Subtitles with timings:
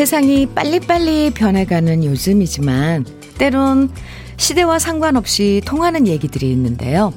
[0.00, 3.04] 세상이 빨리빨리 변해가는 요즘이지만
[3.36, 3.90] 때론
[4.38, 7.12] 시대와 상관없이 통하는 얘기들이 있는데요.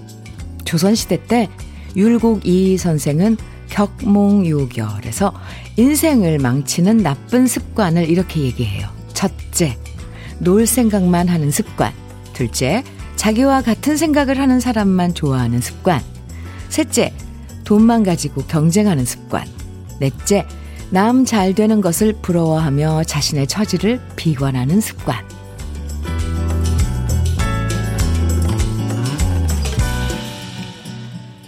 [0.65, 1.49] 조선시대 때
[1.95, 3.37] 율곡 이 선생은
[3.69, 5.31] 격몽요결에서
[5.77, 8.89] 인생을 망치는 나쁜 습관을 이렇게 얘기해요.
[9.13, 9.77] 첫째,
[10.39, 11.93] 놀 생각만 하는 습관.
[12.33, 12.83] 둘째,
[13.15, 16.01] 자기와 같은 생각을 하는 사람만 좋아하는 습관.
[16.67, 17.13] 셋째,
[17.63, 19.47] 돈만 가지고 경쟁하는 습관.
[20.01, 20.45] 넷째,
[20.93, 25.25] 남 잘 되는 것을 부러워하며 자신의 처지를 비관하는 습관.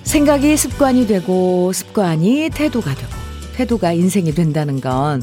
[0.01, 3.11] 생각이 습관이 되고 습관이 태도가 되고
[3.55, 5.21] 태도가 인생이 된다는 건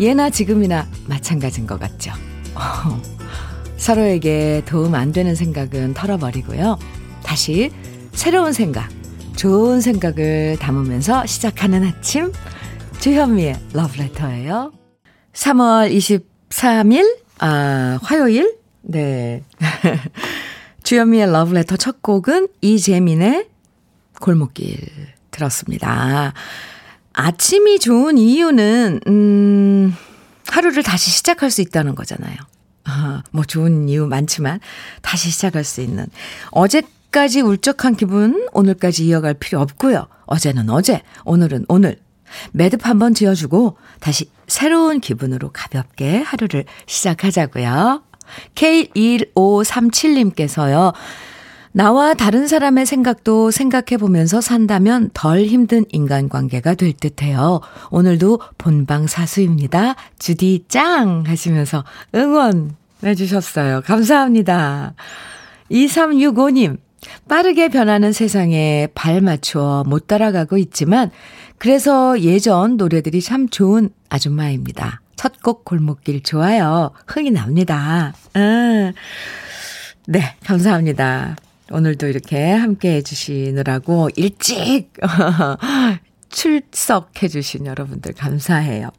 [0.00, 2.10] 예나 지금이나 마찬가지인 것 같죠.
[3.76, 6.78] 서로에게 도움 안 되는 생각은 털어버리고요.
[7.22, 7.70] 다시
[8.12, 8.88] 새로운 생각,
[9.36, 12.32] 좋은 생각을 담으면서 시작하는 아침
[13.00, 14.72] 주현미의 러브레터예요.
[15.32, 15.94] 3월
[16.50, 19.44] 23일 아 화요일 네
[20.82, 23.46] 주현미의 러브레터 첫 곡은 이재민의
[24.20, 24.76] 골목길
[25.30, 26.32] 들었습니다.
[27.12, 29.94] 아침이 좋은 이유는 음
[30.48, 32.36] 하루를 다시 시작할 수 있다는 거잖아요.
[32.84, 34.60] 아, 뭐 좋은 이유 많지만
[35.02, 36.06] 다시 시작할 수 있는
[36.50, 40.08] 어제 까지 울적한 기분 오늘까지 이어갈 필요 없고요.
[40.26, 41.98] 어제는 어제, 오늘은 오늘.
[42.52, 48.02] 매듭 한번 지어주고 다시 새로운 기분으로 가볍게 하루를 시작하자고요.
[48.54, 50.92] K1537님께서요.
[51.72, 57.60] 나와 다른 사람의 생각도 생각해 보면서 산다면 덜 힘든 인간관계가 될 듯해요.
[57.90, 59.94] 오늘도 본방 사수입니다.
[60.18, 61.24] 주디 짱!
[61.26, 63.82] 하시면서 응원해 주셨어요.
[63.82, 64.94] 감사합니다.
[65.70, 66.78] 2365님,
[67.28, 71.10] 빠르게 변하는 세상에 발 맞추어 못 따라가고 있지만,
[71.58, 75.00] 그래서 예전 노래들이 참 좋은 아줌마입니다.
[75.16, 76.92] 첫 곡 골목길 좋아요.
[77.06, 78.14] 흥이 납니다.
[78.34, 78.92] 아,
[80.06, 81.36] 네, 감사합니다.
[81.70, 84.90] 오늘도 이렇게 함께 해주시느라고 일찍
[86.30, 88.90] 출석해주신 여러분들 감사해요.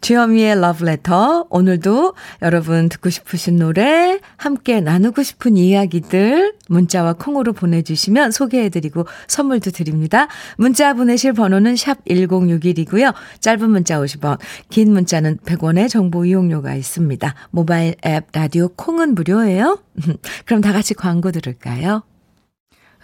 [0.00, 1.46] 주현미의 러브레터.
[1.50, 10.28] 오늘도 여러분 듣고 싶으신 노래, 함께 나누고 싶은 이야기들 문자와 콩으로 보내주시면 소개해드리고 선물도 드립니다.
[10.56, 13.14] 문자 보내실 번호는 샵 1061이고요.
[13.40, 14.38] 짧은 문자 50원,
[14.68, 17.34] 긴 문자는 100원의 정보 이용료가 있습니다.
[17.50, 19.82] 모바일 앱 라디오 콩은 무료예요.
[20.46, 22.02] 그럼 다 같이 광고 들을까요?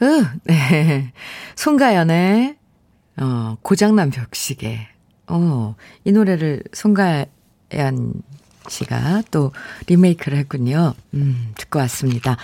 [0.02, 1.12] 으, 네.
[1.56, 2.56] 송가연의,
[3.18, 4.95] 어, 고장난 벽시계.
[5.28, 8.14] 어, 이 노래를 송가연
[8.68, 9.52] 씨가 또
[9.86, 10.94] 리메이크를 했군요.
[11.14, 12.36] 음, 듣고 왔습니다.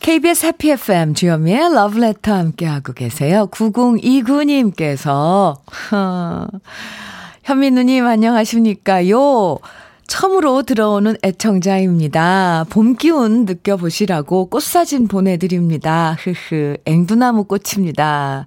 [0.00, 3.46] KBS 해피 FM 주현미의 러브레터 함께하고 계세요.
[3.50, 5.56] 9029님께서,
[5.92, 6.46] 어,
[7.44, 9.58] 현미 누님 안녕하십니까?요.
[10.06, 12.66] 처음으로 들어오는 애청자입니다.
[12.68, 16.16] 봄 기운 느껴보시라고 꽃사진 보내드립니다.
[16.20, 18.46] 흐흐, 앵두나무 꽃입니다.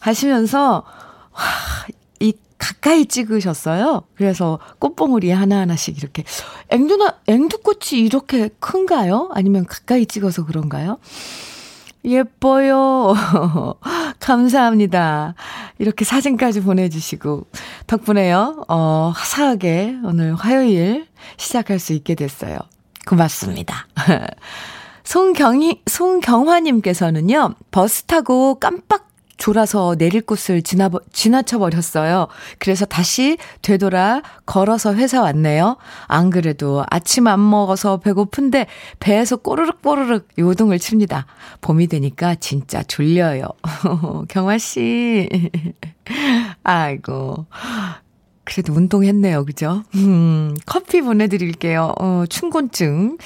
[0.00, 0.82] 하시면서,
[1.32, 1.42] 와,
[1.88, 1.92] 이
[2.58, 4.04] 가까이 찍으셨어요.
[4.14, 6.24] 그래서 꽃봉오리 하나하나씩 이렇게.
[6.68, 9.30] 앵두나, 앵두꽃이 이렇게 큰가요?
[9.32, 10.98] 아니면 가까이 찍어서 그런가요?
[12.04, 13.14] 예뻐요.
[14.20, 15.34] 감사합니다.
[15.78, 17.46] 이렇게 사진까지 보내주시고,
[17.86, 21.06] 덕분에요, 어, 화사하게 오늘 화요일
[21.36, 22.58] 시작할 수 있게 됐어요.
[23.06, 23.88] 고맙습니다.
[25.04, 29.05] 송경희, 송경화님께서는요, 버스 타고 깜빡
[29.36, 32.28] 졸아서 내릴 곳을 지나, 지나쳐 버렸어요.
[32.58, 35.76] 그래서 다시 되돌아 걸어서 회사 왔네요.
[36.06, 38.66] 안 그래도 아침 안 먹어서 배고픈데
[39.00, 41.26] 배에서 꼬르륵 꼬르륵 요동을 칩니다.
[41.60, 43.44] 봄이 되니까 진짜 졸려요.
[44.28, 45.28] 경화씨.
[46.62, 47.46] 아이고.
[48.44, 49.44] 그래도 운동했네요.
[49.44, 49.82] 그죠?
[49.96, 51.94] 음, 커피 보내드릴게요.
[51.98, 53.18] 어, 춘곤증.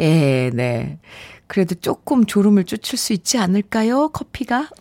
[0.00, 0.98] 예, 네.
[1.46, 4.08] 그래도 조금 졸음을 쫓을 수 있지 않을까요?
[4.08, 4.70] 커피가?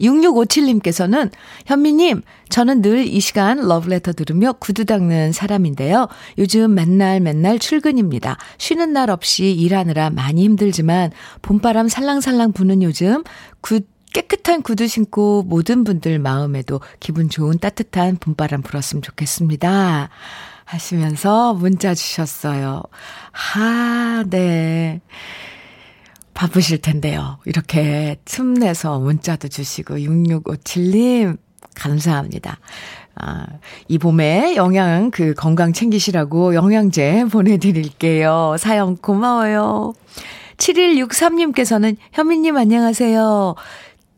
[0.00, 1.30] 6657님께서는
[1.66, 6.08] 현미님, 저는 늘 이 시간 러브레터 들으며 구두 닦는 사람인데요.
[6.38, 8.36] 요즘 맨날 맨날 출근입니다.
[8.58, 11.12] 쉬는 날 없이 일하느라 많이 힘들지만
[11.42, 13.22] 봄바람 살랑살랑 부는 요즘
[13.60, 13.80] 구,
[14.12, 20.08] 깨끗한 구두 신고 모든 분들 마음에도 기분 좋은 따뜻한 봄바람 불었으면 좋겠습니다.
[20.66, 22.82] 하시면서 문자 주셨어요.
[23.54, 25.00] 아, 네.
[26.34, 27.38] 바쁘실 텐데요.
[27.46, 31.38] 이렇게 틈내서 문자도 주시고, 6657님,
[31.74, 32.58] 감사합니다.
[33.14, 33.46] 아,
[33.88, 38.56] 이 봄에 영양, 그 건강 챙기시라고 영양제 보내드릴게요.
[38.58, 39.94] 사연 고마워요.
[40.58, 43.54] 7163님께서는 현미님 안녕하세요.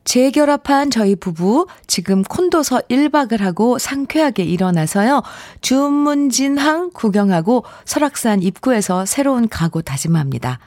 [0.08, 5.22] 재결합한 저희 부부 지금 콘도서 1박을 하고 상쾌하게 일어나서요.
[5.60, 10.60] 주문진항 구경하고 설악산 입구에서 새로운 가구 다짐합니다.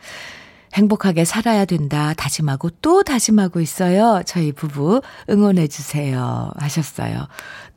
[0.76, 4.22] 행복하게 살아야 된다 다짐하고 또 다짐하고 있어요.
[4.28, 6.52] 저희 부부 응원해 주세요.
[6.58, 7.28] 하셨어요.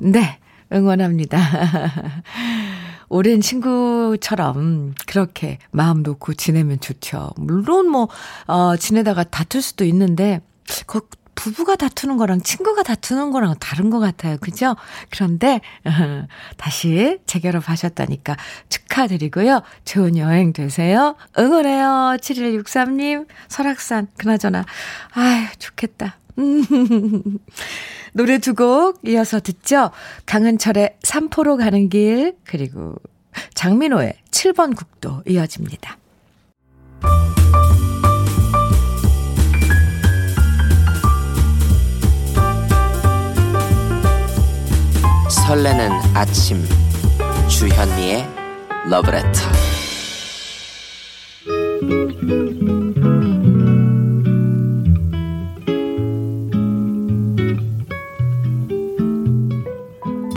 [0.00, 0.38] 네.
[0.70, 1.38] 응원합니다.
[3.08, 7.30] 오랜 친구처럼 그렇게 마음 놓고 지내면 좋죠.
[7.36, 8.08] 물론 뭐,
[8.48, 10.40] 어, 지내다가 다툴 수도 있는데,
[10.86, 11.00] 그
[11.34, 14.36] 부부가 다투는 거랑 친구가 다투는 거랑 다른 것 같아요.
[14.40, 14.76] 그죠?
[15.10, 15.90] 그런데, 어,
[16.56, 18.36] 다시 재결합하셨다니까
[18.68, 19.62] 축하드리고요.
[19.84, 21.16] 좋은 여행 되세요.
[21.38, 22.16] 응원해요.
[22.20, 24.64] 7163님, 설악산, 그나저나.
[25.12, 26.18] 아유, 좋겠다.
[28.12, 29.90] 노래 두 곡 이어서 듣죠.
[30.26, 32.94] 강은철의 삼포로 가는 길, 그리고
[33.54, 35.98] 장민호의 7번 국도 이어집니다.
[45.34, 46.64] 설레는 아침
[47.48, 48.26] 주현미의
[48.88, 49.40] 러브레터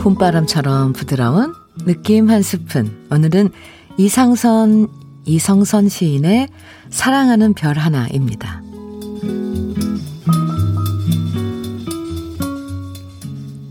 [0.00, 1.54] 봄바람처럼 부드러운
[1.84, 3.06] 느낌 한 스푼.
[3.10, 3.50] 오늘은
[3.98, 4.88] 이상선,
[5.24, 6.48] 이성선 시인의
[6.90, 8.62] 사랑하는 별 하나입니다.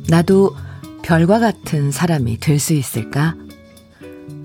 [0.09, 0.55] 나도
[1.07, 3.33] 별과 같은 사람이 될 수 있을까?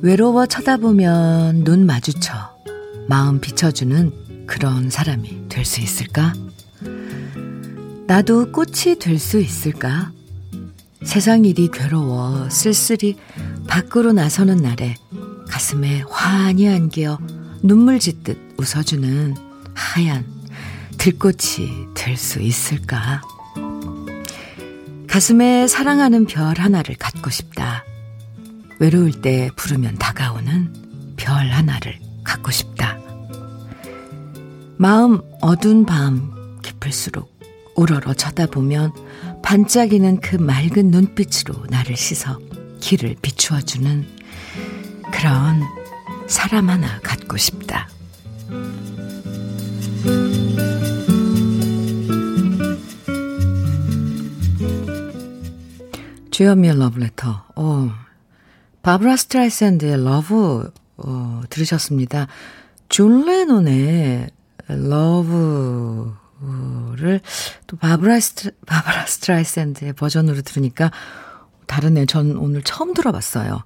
[0.01, 2.33] 외로워 쳐다보면 눈 마주쳐
[3.09, 6.33] 마음 비춰주는 그런 사람이 될 수 있을까?
[8.07, 10.13] 나도 꽃이 될 수 있을까?
[11.03, 13.17] 세상 일이 괴로워 쓸쓸히
[13.67, 14.95] 밖으로 나서는 날에
[15.49, 17.19] 가슴에 환히 안겨
[17.61, 19.35] 눈물 짓듯 웃어주는
[19.75, 20.25] 하얀
[20.97, 23.21] 들꽃이 될 수 있을까?
[25.13, 27.85] 가슴에 사랑하는 별 하나를 갖고 싶다.
[28.79, 32.99] 외로울 때 부르면 다가오는 별 하나를 갖고 싶다.
[34.79, 37.31] 마음 어두운 밤 깊을수록
[37.77, 38.93] 우러러 쳐다보면
[39.43, 42.39] 반짝이는 그 맑은 눈빛으로 나를 씻어
[42.81, 44.07] 길을 비추어주는
[45.13, 45.61] 그런
[46.27, 47.91] 사람 하나 갖고 싶다.
[56.33, 57.45] 주현미의 러브레터.
[57.55, 57.91] 어,
[58.83, 62.27] 바브라 스트라이샌드의 Love 어, 들으셨습니다.
[62.89, 64.31] 존 레논의
[64.67, 67.21] Love를
[67.69, 70.91] 또 바브라 스트 바브라 스트라이샌드의 버전으로 들으니까
[71.67, 72.07] 다르네요.
[72.07, 73.63] 전 오늘 처음 들어봤어요.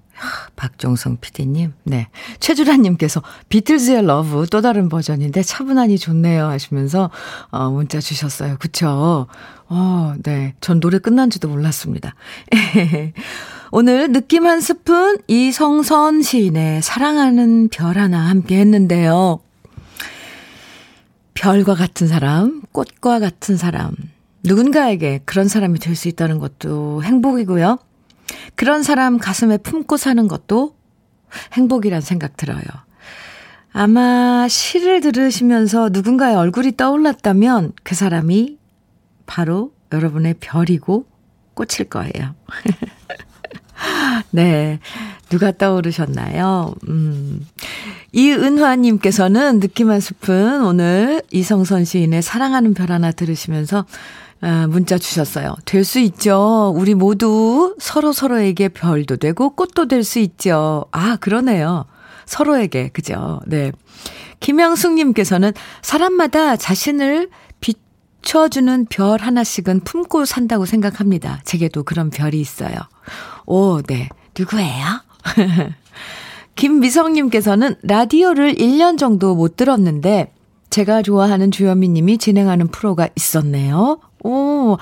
[0.57, 2.09] 박종성 PD님, 네.
[2.41, 7.11] 최주라님께서 비틀즈의 Love 또 다른 버전인데 차분하니 좋네요 하시면서,
[7.51, 8.57] 어, 문자 주셨어요.
[8.59, 9.27] 그쵸?
[9.69, 10.55] 어, 네.
[10.61, 12.15] 전 노래 끝난 지도 몰랐습니다.
[13.73, 19.41] 오늘 느낌 한 스푼 이성선 시인의 사랑하는 별 하나 함께 했는데요.
[21.35, 23.93] 별과 같은 사람, 꽃과 같은 사람,
[24.45, 27.79] 누군가에게 그런 사람이 될 수 있다는 것도 행복이고요.
[28.55, 30.75] 그런 사람 가슴에 품고 사는 것도
[31.53, 32.63] 행복이란 생각 들어요.
[33.73, 38.59] 아마 시를 들으시면서 누군가의 얼굴이 떠올랐다면 그 사람이
[39.27, 41.07] 바로 여러분의 별이고
[41.55, 42.35] 꽃일 거예요.
[44.31, 44.79] 네.
[45.29, 46.75] 누가 떠오르셨나요?
[46.89, 47.47] 음.
[48.13, 53.85] 이은화님께서는 느낌 한 스푼 오늘 이성선 시인의 사랑하는 별 하나 들으시면서
[54.43, 55.55] 아, 문자 주셨어요.
[55.65, 56.73] 될 수 있죠.
[56.77, 60.85] 우리 모두 서로 서로에게 별도 되고 꽃도 될 수 있죠.
[60.93, 61.87] 아, 그러네요.
[62.27, 63.41] 서로에게, 그죠?
[63.47, 63.73] 네.
[64.41, 65.53] 김영숙님께서는
[65.83, 71.41] 사람마다 자신을 비춰주는 별 하나씩은 품고 산다고 생각합니다.
[71.45, 72.77] 제게도 그런 별이 있어요.
[73.47, 74.09] 오, 네.
[74.39, 74.85] 누구예요?
[76.57, 80.33] 김미성님께서는 라디오를 1년 정도 못 들었는데,
[80.71, 83.99] 제가 좋아하는 주현미 님이 진행하는 프로가 있었네요.
[84.27, 84.79] 오,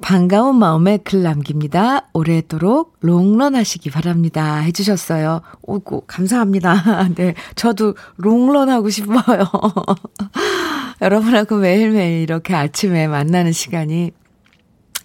[0.00, 2.08] 반가운 마음에 글 남깁니다.
[2.12, 4.56] 오래도록 롱런 하시기 바랍니다.
[4.56, 5.42] 해주셨어요.
[5.62, 7.08] 오고, 감사합니다.
[7.14, 7.34] 네.
[7.54, 9.44] 저도 롱런 하고 싶어요.
[11.00, 14.10] 여러분하고 매일매일 이렇게 아침에 만나는 시간이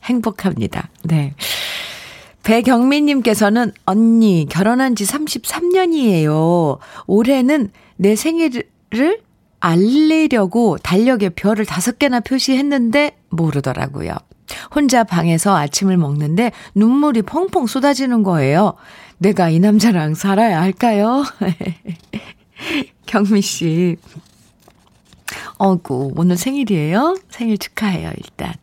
[0.06, 0.90] 행복합니다.
[1.04, 1.36] 네.
[2.42, 6.80] 배경민님께서는 언니 결혼한 지 33년이에요.
[7.06, 9.22] 올해는 내 생일을
[9.60, 14.14] 알리려고 달력에 별을 다섯 개나 표시했는데 모르더라고요.
[14.74, 18.74] 혼자 방에서 아침을 먹는데 눈물이 펑펑 쏟아지는 거예요.
[19.18, 21.24] 내가 이 남자랑 살아야 할까요?
[23.06, 23.98] 경미 씨.
[25.58, 27.18] 어구, 오늘 생일이에요?
[27.30, 28.54] 생일 축하해요, 일단.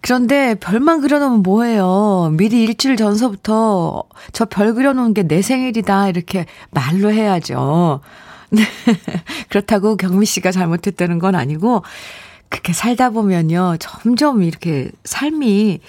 [0.00, 2.30] 그런데 별만 그려놓으면 뭐해요.
[2.36, 6.08] 미리 일주일 전서부터 저 별 그려놓은 게 내 생일이다.
[6.08, 8.00] 이렇게 말로 해야죠.
[8.50, 8.62] 네.
[9.50, 11.82] 그렇다고 경미 씨가 잘못했다는 건 아니고,
[12.50, 13.76] 그렇게 살다 보면요.
[13.78, 15.80] 점점 이렇게 삶이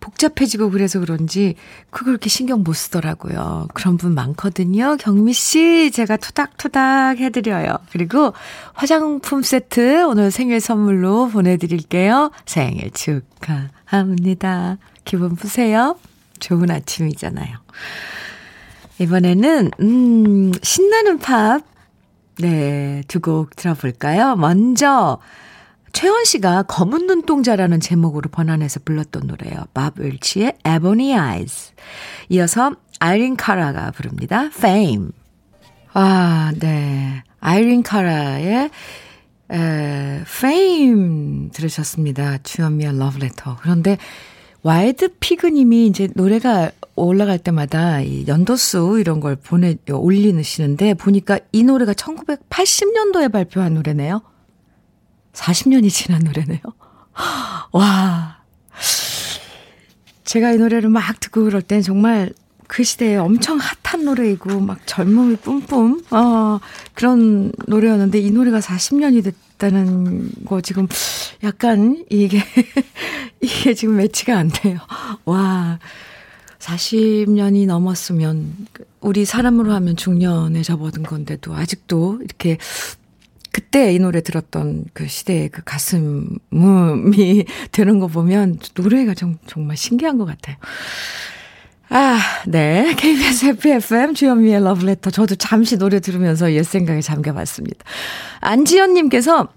[0.00, 1.56] 복잡해지고 그래서 그런지
[1.90, 3.68] 그걸 그렇게 신경 못 쓰더라고요.
[3.74, 4.96] 그런 분 많거든요.
[4.98, 7.78] 경미 씨, 제가 토닥토닥 해드려요.
[7.92, 8.32] 그리고
[8.72, 12.30] 화장품 세트 오늘 생일 선물로 보내드릴게요.
[12.46, 14.78] 생일 축하합니다.
[15.04, 15.98] 기분 푸세요.
[16.38, 17.58] 좋은 아침이잖아요.
[18.98, 21.62] 이번에는, 음, 신나는 팝.
[22.38, 24.36] 네, 두 곡 들어볼까요?
[24.36, 25.18] 먼저,
[25.96, 29.64] 최원 씨가 검은 눈동자라는 제목으로 번안해서 불렀던 노래예요.
[29.72, 31.72] 밥 웰치의 Ebony Eyes.
[32.28, 34.50] 이어서 아이린 카라가 부릅니다.
[34.54, 35.08] Fame.
[35.94, 37.22] 아, 네.
[37.40, 38.68] 아이린 카라의
[39.52, 42.42] 에, Fame 들으셨습니다.
[42.42, 43.56] 주현미의 러브레터.
[43.62, 43.96] 그런데
[44.62, 51.94] 와이드 피그님이 이제 노래가 올라갈 때마다 이 연도수 이런 걸 보내 올리시는데 보니까 이 노래가
[51.94, 54.20] 1980년도에 발표한 노래네요.
[55.36, 56.60] 40년이 지난 노래네요.
[57.72, 58.38] 와.
[60.24, 62.32] 제가 이 노래를 막 듣고 그럴 땐 정말
[62.66, 66.58] 그 시대에 엄청 핫한 노래이고 막 젊음이 뿜뿜 어,
[66.94, 70.88] 그런 노래였는데 이 노래가 40년이 됐다는 거 지금
[71.44, 72.42] 약간 이게
[73.40, 74.78] 이게 지금 매치가 안 돼요.
[75.24, 75.78] 와.
[76.58, 78.66] 40년이 넘었으면
[79.00, 82.58] 우리 사람으로 하면 중년에 접어든 건데도 아직도 이렇게
[83.56, 86.36] 그때 이 노래 들었던 그 시대의 그 가슴이
[87.72, 90.56] 되는 거 보면 노래가 좀, 정말 신기한 것 같아요.
[91.88, 92.92] 아, 네.
[93.00, 95.08] KBS FFM 주현미의 러브레터.
[95.08, 97.82] 저도 잠시 노래 들으면서 옛 생각에 잠겨봤습니다.
[98.40, 99.48] 안지연님께서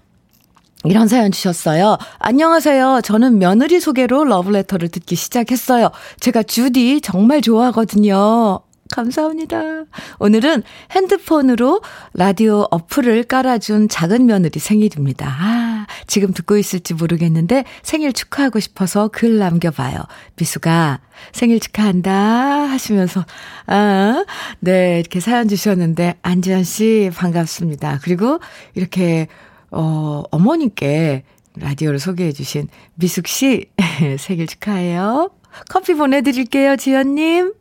[0.84, 1.98] 이런 사연 주셨어요.
[2.20, 3.02] 안녕하세요.
[3.04, 5.90] 저는 며느리 소개로 러브레터를 듣기 시작했어요.
[6.20, 8.60] 제가 주디 정말 좋아하거든요.
[8.90, 9.84] 감사합니다.
[10.18, 11.80] 오늘은 핸드폰으로
[12.14, 15.26] 라디오 어플을 깔아준 작은 며느리 생일입니다.
[15.28, 19.98] 아, 지금 듣고 있을지 모르겠는데 생일 축하하고 싶어서 글 남겨봐요.
[20.36, 21.00] 미수가
[21.32, 23.24] 생일 축하한다 하시면서,
[23.66, 24.24] 아,
[24.60, 28.00] 네, 이렇게 사연 주셨는데, 안지현 씨 반갑습니다.
[28.02, 28.40] 그리고
[28.74, 29.28] 이렇게,
[29.70, 31.24] 어, 어머님께
[31.56, 33.66] 라디오를 소개해 주신 미숙 씨
[34.18, 35.30] 생일 축하해요.
[35.68, 37.59] 커피 보내드릴게요, 지연님.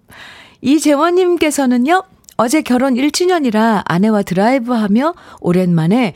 [0.61, 2.03] 이재원님께서는요,
[2.37, 6.13] 어제 결혼 1주년이라 아내와 드라이브 하며 오랜만에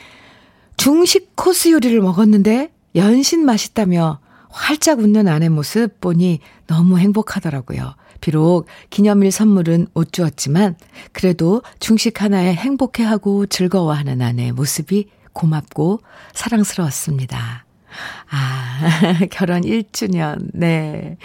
[0.77, 4.19] 중식 코스 요리를 먹었는데 연신 맛있다며
[4.49, 7.95] 활짝 웃는 아내 모습 보니 너무 행복하더라고요.
[8.21, 10.77] 비록 기념일 선물은 못 주었지만
[11.11, 15.99] 그래도 중식 하나에 행복해하고 즐거워하는 아내의 모습이 고맙고
[16.33, 17.65] 사랑스러웠습니다.
[18.29, 18.79] 아,
[19.29, 21.17] 결혼 1주년, 네.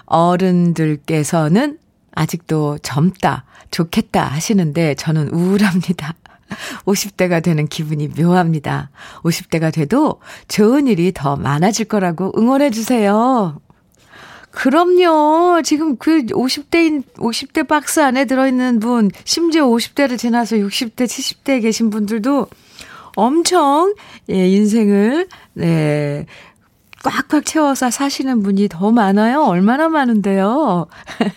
[0.05, 1.79] 어른들께서는
[2.15, 6.15] 아직도 젊다, 좋겠다 하시는데 저는 우울합니다.
[6.85, 8.91] 50대가 되는 기분이 묘합니다.
[9.23, 13.59] 50대가 돼도 좋은 일이 더 많아질 거라고 응원해 주세요.
[14.51, 15.63] 그럼요.
[15.63, 22.47] 지금 그 50대인, 50대 박스 안에 들어있는 분, 심지어 50대를 지나서 60대, 70대에 계신 분들도
[23.15, 23.95] 엄청,
[24.29, 26.27] 예, 인생을, 네,
[27.03, 29.43] 꽉꽉 채워서 사시는 분이 더 많아요.
[29.43, 30.87] 얼마나 많은데요.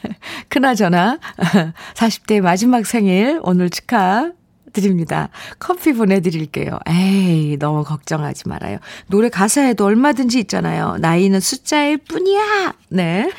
[0.49, 1.19] 그나저나
[1.95, 4.33] 40대 마지막 생일 오늘 축하
[4.77, 5.31] 부탁드립니다.
[5.59, 6.79] 커피 보내드릴게요.
[6.89, 8.79] 에이, 너무 걱정하지 말아요.
[9.09, 10.99] 노래 가사에도 얼마든지 있잖아요.
[11.01, 12.75] 나이는 숫자일 뿐이야.
[12.91, 13.31] 네.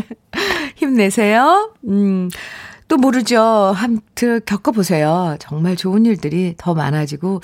[0.76, 1.72] 힘내세요.
[1.88, 2.28] 음.
[2.88, 3.40] 또 모르죠.
[3.40, 5.36] 함트 겪어보세요.
[5.40, 7.40] 정말 좋은 일들이 더 많아지고,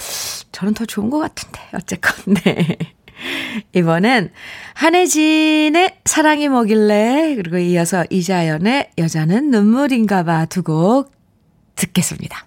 [0.52, 1.60] 저는 더 좋은 것 같은데.
[1.74, 2.76] 어쨌건, 네.
[3.74, 4.30] 이번엔
[4.74, 11.12] 한혜진의 사랑이 뭐길래 그리고 이어서 이자연의 여자는 눈물인가 봐 두 곡
[11.76, 12.46] 듣겠습니다.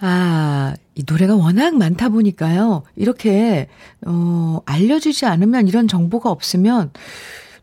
[0.00, 2.84] 아, 이 노래가 워낙 많다 보니까요.
[2.94, 3.66] 이렇게,
[4.06, 6.92] 어, 알려주지 않으면 이런 정보가 없으면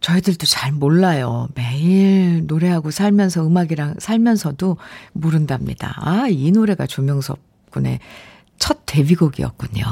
[0.01, 1.48] 저희들도 잘 몰라요.
[1.56, 4.77] 매일 노래하고 살면서 음악이랑 살면서도
[5.13, 5.96] 모른답니다.
[6.01, 8.00] 아, 이 노래가 조명섭 군의
[8.57, 9.83] 첫 데뷔곡이었군요.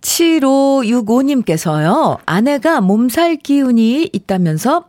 [0.00, 4.86] 7565님께서요, 아내가 몸살 기운이 있다면서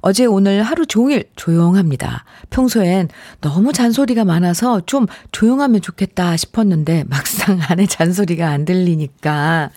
[0.00, 2.24] 어제 오늘 하루 종일 조용합니다.
[2.50, 3.08] 평소엔
[3.40, 9.70] 너무 잔소리가 많아서 좀 조용하면 좋겠다 싶었는데 막상 아내 잔소리가 안 들리니까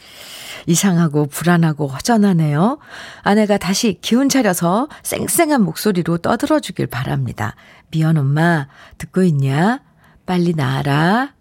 [0.67, 2.79] 이상하고 불안하고 허전하네요.
[3.21, 7.55] 아내가 다시 기운 차려서 쌩쌩한 목소리로 떠들어 주길 바랍니다.
[7.91, 8.67] 미연 엄마,
[8.97, 9.79] 듣고 있냐?
[10.25, 11.33] 빨리 나아라.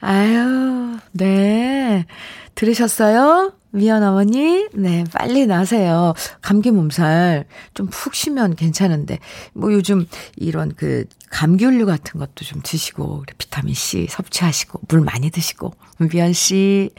[0.00, 2.06] 아유, 네.
[2.54, 3.52] 들으셨어요?
[3.72, 6.14] 미연 어머니, 네, 빨리 나세요.
[6.42, 9.18] 감기 몸살 좀 푹 쉬면 괜찮은데,
[9.52, 15.72] 뭐 요즘 이런 그 감기음료 같은 것도 좀 드시고, 비타민C 섭취하시고, 물 많이 드시고,
[16.10, 16.90] 미연 씨,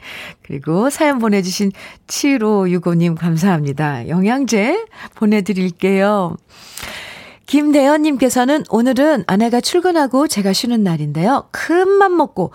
[0.42, 1.72] 그리고 사연 보내주신
[2.06, 4.08] 7565님 감사합니다.
[4.08, 6.36] 영양제 보내드릴게요.
[7.52, 11.48] 김대현님께서는 오늘은 아내가 출근하고 제가 쉬는 날인데요.
[11.50, 12.50] 큰 맘 먹고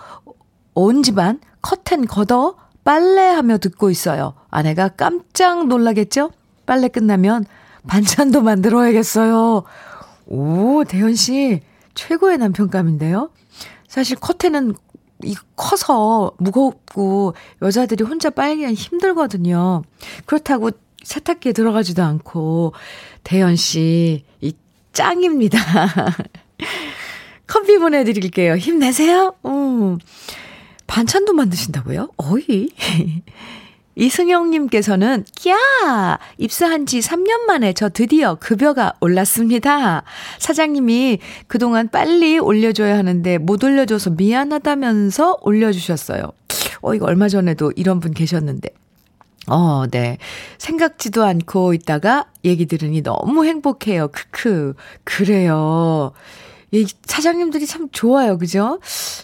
[0.74, 4.34] 온 집안 커튼 걷어 빨래하며 듣고 있어요.
[4.50, 6.32] 아내가 깜짝 놀라겠죠?
[6.66, 7.44] 빨래 끝나면
[7.86, 9.62] 반찬도 만들어야겠어요.
[10.26, 11.60] 오, 대현 씨,
[11.94, 13.30] 최고의 남편감인데요?
[13.86, 14.74] 사실 커튼은
[15.22, 19.82] 이 커서 무겁고 여자들이 혼자 빨기는 힘들거든요.
[20.26, 20.72] 그렇다고
[21.04, 22.72] 세탁기에 들어가지도 않고
[23.22, 24.52] 대현 씨, 이
[24.98, 25.58] 짱입니다.
[27.46, 28.56] 커피 보내드릴게요.
[28.56, 29.36] 힘내세요.
[29.46, 29.98] 음.
[30.88, 32.10] 반찬도 만드신다고요?
[32.16, 32.68] 어이.
[33.94, 36.18] 이승영님께서는, 야!
[36.36, 40.02] 입사한 지 3년 만에 저 드디어 급여가 올랐습니다.
[40.38, 46.32] 사장님이 그동안 빨리 올려줘야 하는데 못 올려줘서 미안하다면서 올려주셨어요.
[46.82, 48.70] 어, 이거 얼마 전에도 이런 분 계셨는데.
[49.48, 50.18] 어, 네.
[50.58, 54.08] 생각지도 않고 있다가 얘기 들으니 너무 행복해요.
[54.08, 54.74] 크크.
[55.04, 56.12] 그래요.
[56.70, 58.36] 이 사장님들이 참 좋아요.
[58.36, 58.78] 그죠?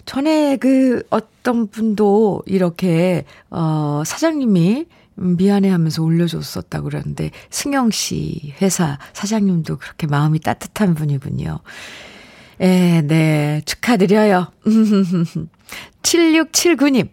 [0.06, 9.76] 전에 그 어떤 분도 이렇게, 어, 사장님이 미안해 하면서 올려줬었다고 그러는데, 승영 씨 회사 사장님도
[9.76, 11.60] 그렇게 마음이 따뜻한 분이군요.
[12.60, 13.60] 에, 네.
[13.66, 14.50] 축하드려요.
[16.02, 17.08] 7679님.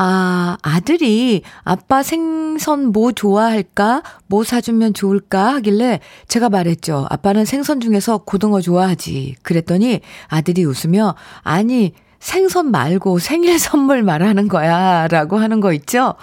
[0.00, 4.04] 아, 아들이 아빠 생선 뭐 좋아할까?
[4.28, 5.54] 뭐 사주면 좋을까?
[5.54, 7.08] 하길래 제가 말했죠.
[7.10, 9.34] 아빠는 생선 중에서 고등어 좋아하지.
[9.42, 15.08] 그랬더니 아들이 웃으며, 아니, 생선 말고 생일 선물 말하는 거야.
[15.08, 16.14] 라고 하는 거 있죠?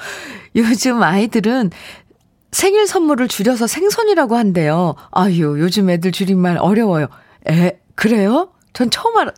[0.55, 1.71] 요즘 아이들은
[2.53, 4.95] 생일 선물을 줄여서 생선이라고 한대요.
[5.11, 7.07] 아유, 요즘 애들 줄임말 어려워요.
[7.49, 8.51] 에, 그래요?
[8.71, 9.33] 전 처음 알아.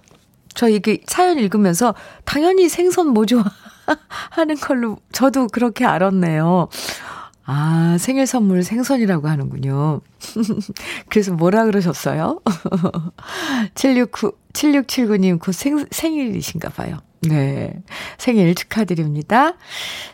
[0.57, 1.93] 저 이게 사연 읽으면서
[2.25, 3.43] 당연히 생선 뭐 좋아.
[4.31, 6.67] 하는 걸로 저도 그렇게 알았네요.
[7.45, 10.01] 아, 생일 선물 생선이라고 하는군요.
[11.07, 12.41] 그래서 뭐라 그러셨어요?
[13.75, 16.97] 769, 7679님 곧 생, 생일이신가 봐요.
[17.21, 17.81] 네.
[18.17, 19.53] 생일 축하드립니다.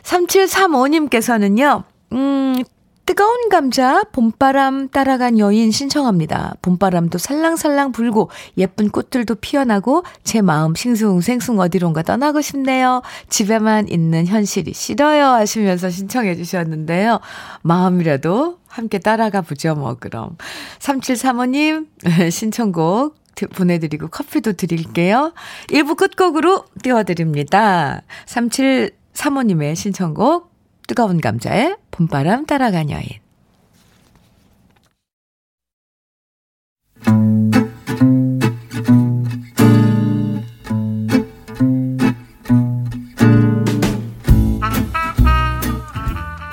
[0.02, 2.62] 3735님께서는요, 음,
[3.06, 6.54] 뜨거운 감자 봄바람 따라간 여인 신청합니다.
[6.62, 13.02] 봄바람도 살랑살랑 불고 예쁜 꽃들도 피어나고 제 마음 싱숭생숭 어디론가 떠나고 싶네요.
[13.28, 17.20] 집에만 있는 현실이 싫어요 하시면서 신청해 주셨는데요.
[17.62, 20.36] 마음이라도 함께 따라가 보죠 뭐 그럼.
[20.78, 21.86] 3735님
[22.32, 23.16] 신청곡
[23.54, 25.34] 보내드리고 커피도 드릴게요.
[25.68, 28.02] 1부 끝곡으로 띄워드립니다.
[28.26, 30.53] 3735님의 신청곡
[30.86, 33.08] 뜨거운 감자에 봄바람 따라간 여인.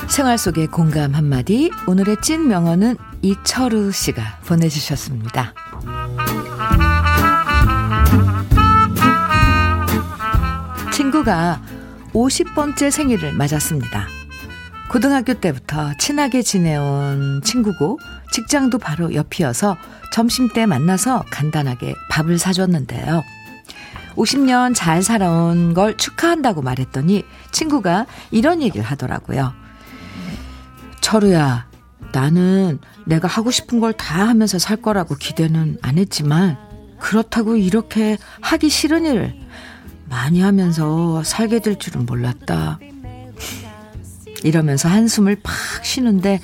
[0.08, 5.54] 생활 속의 공감 한마디 오늘의 찐 명언은 이철우 씨가 보내주셨습니다.
[10.94, 11.62] 친구가
[12.14, 14.21] 50번째 생일을 맞았습니다.
[14.92, 17.98] 고등학교 때부터 친하게 지내온 친구고
[18.34, 19.78] 직장도 바로 옆이어서
[20.12, 23.24] 점심 때 만나서 간단하게 밥을 사줬는데요.
[24.16, 27.24] 50년 잘 살아온 걸 축하한다고 말했더니
[27.54, 29.54] 친구가 이런 얘기를 하더라고요.
[31.00, 31.68] 철우야,
[32.12, 36.58] 나는 내가 하고 싶은 걸 다 하면서 살 거라고 기대는 안 했지만
[37.00, 39.40] 그렇다고 이렇게 하기 싫은 일을
[40.10, 42.78] 많이 하면서 살게 될 줄은 몰랐다.
[44.44, 45.54] 이러면서 한숨을 팍
[45.86, 46.40] 쉬는데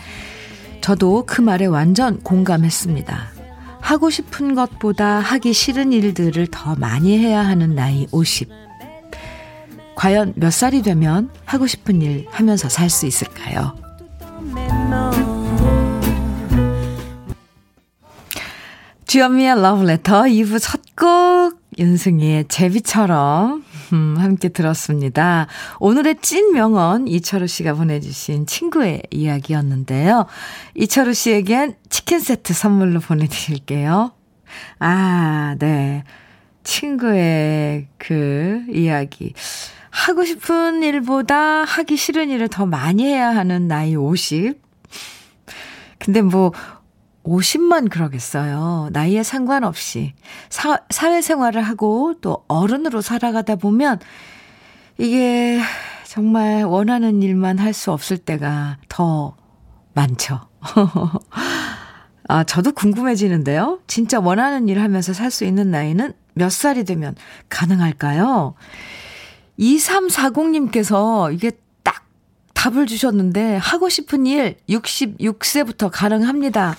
[0.82, 3.32] 저도 그 말에 완전 공감했습니다.
[3.82, 8.50] 하고 싶은 것보다 하기 싫은 일들을 더 많이 해야 하는 나이 50.
[9.96, 13.76] 과연 몇 살이 되면 하고 싶은 일 하면서 살 수 있을까요?
[19.08, 23.64] 주현미의 러브레터 2부 첫 곡 윤승희의 제비처럼
[23.94, 25.48] 음, 함께 들었습니다.
[25.80, 30.26] 오늘의 찐 명언 이철우 씨가 보내주신 친구의 이야기였는데요.
[30.76, 34.12] 이철우 씨에겐 치킨 세트 선물로 보내드릴게요.
[34.80, 36.04] 아, 네.
[36.64, 39.34] 친구의 그 이야기.
[39.90, 44.62] 하고 싶은 일보다 하기 싫은 일을 더 많이 해야 하는 나이 50.
[46.00, 46.52] 근데 뭐
[47.28, 48.90] 50만 그러겠어요.
[48.92, 50.14] 나이에 상관없이.
[50.50, 54.00] 사, 사회생활을 하고 또 어른으로 살아가다 보면
[54.98, 55.60] 이게
[56.06, 59.36] 정말 원하는 일만 할 수 없을 때가 더
[59.94, 60.40] 많죠.
[62.30, 63.80] 아, 저도 궁금해지는데요.
[63.88, 67.16] 진짜 원하는 일 하면서 살 수 있는 나이는 몇 살이 되면
[67.50, 68.54] 가능할까요?
[69.60, 71.52] 2340님께서 이게
[71.84, 72.06] 딱
[72.54, 76.76] 답을 주셨는데, 하고 싶은 일 66세부터 가능합니다.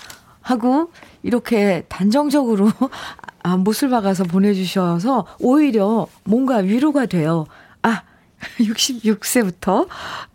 [0.48, 0.90] 하고
[1.22, 2.70] 이렇게 단정적으로
[3.42, 7.46] 아, 못을 박아서 보내주셔서 오히려 뭔가 위로가 돼요.
[7.82, 8.02] 아,
[8.58, 9.88] 66세부터?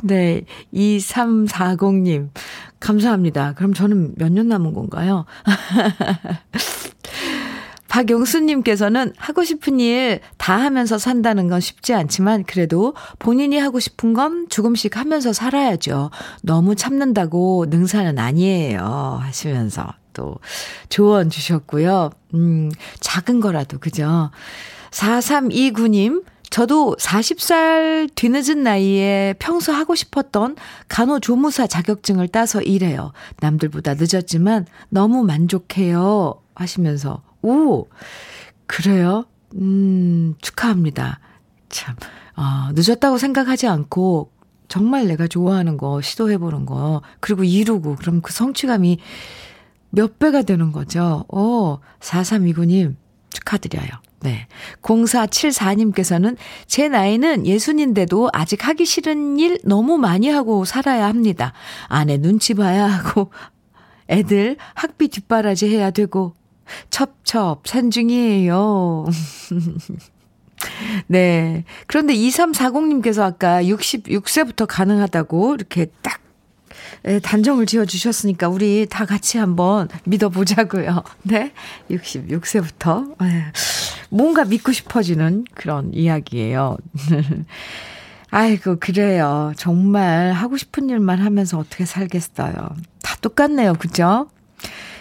[0.04, 2.30] 네, 2340님.
[2.80, 3.54] 감사합니다.
[3.54, 5.26] 그럼 저는 몇 년 남은 건가요?
[7.88, 14.48] 박용수님께서는 하고 싶은 일 다 하면서 산다는 건 쉽지 않지만 그래도 본인이 하고 싶은 건
[14.50, 16.10] 조금씩 하면서 살아야죠.
[16.42, 19.20] 너무 참는다고 능사는 아니에요.
[19.22, 20.38] 하시면서 또
[20.90, 22.12] 조언 주셨고요.
[22.34, 24.32] 음, 작은 거라도, 그죠?
[24.92, 30.56] 4329님, 저도 40살 뒤늦은 나이에 평소 하고 싶었던
[30.88, 33.12] 간호조무사 자격증을 따서 일해요.
[33.40, 36.36] 남들보다 늦었지만 너무 만족해요.
[36.54, 37.88] 하시면서, 오,
[38.68, 39.26] 그래요?
[39.56, 41.20] 음, 축하합니다.
[41.70, 41.96] 참,
[42.36, 44.32] 어, 늦었다고 생각하지 않고
[44.68, 49.00] 정말 내가 좋아하는 거 시도해보는 거, 그리고 이루고, 그럼 그 성취감이
[49.96, 51.24] 몇 배가 되는 거죠.
[51.30, 52.96] 오, 4329님
[53.30, 53.90] 축하드려요.
[54.22, 54.48] 네.
[54.82, 61.54] 0474님께서는 제 나이는 예순인데도 아직 하기 싫은 일 너무 많이 하고 살아야 합니다.
[61.90, 63.30] 아내 눈치 봐야 하고
[64.10, 66.34] 애들 학비 뒷바라지 해야 되고
[66.90, 69.06] 첩첩 산 중이에요.
[71.06, 71.66] 네.
[71.86, 76.23] 그런데 2340님께서 아까 66세부터 가능하다고 이렇게 딱 예,
[77.22, 81.04] 단정을 지어 주셨으니까 우리 다 같이 한번 믿어보자고요.
[81.24, 81.52] 네.
[81.90, 83.16] 66세부터.
[83.24, 83.46] 예,
[84.10, 86.78] 뭔가 믿고 싶어지는 그런 이야기예요.
[88.32, 89.54] 아이고, 그래요.
[89.58, 92.54] 정말 하고 싶은 일만 하면서 어떻게 살겠어요.
[93.04, 93.76] 다 똑같네요.
[93.76, 94.28] 그죠?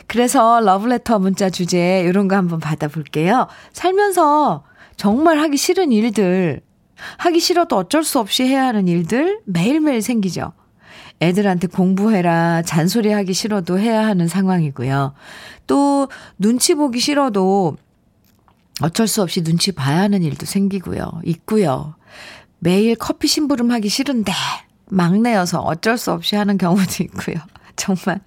[0.06, 3.46] 그래서 러브레터 문자 주제 이런 거 한번 받아볼게요.
[3.72, 4.64] 살면서
[4.96, 6.60] 정말 하기 싫은 일들,
[7.18, 10.52] 하기 싫어도 어쩔 수 없이 해야 하는 일들 매일매일 생기죠.
[11.22, 15.14] 애들한테 공부해라, 잔소리 하기 싫어도 해야 하는 상황이고요.
[15.68, 17.76] 또 눈치 보기 싫어도
[18.80, 21.20] 어쩔 수 없이 눈치 봐야 하는 일도 생기고요.
[21.24, 21.94] 있고요.
[22.58, 24.32] 매일 커피 심부름 하기 싫은데
[24.90, 27.36] 막내여서 어쩔 수 없이 하는 경우도 있고요.
[27.76, 28.20] 정말